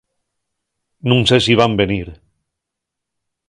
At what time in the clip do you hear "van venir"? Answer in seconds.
1.59-2.03